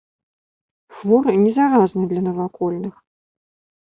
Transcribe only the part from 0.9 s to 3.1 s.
Хворы не заразны для навакольных.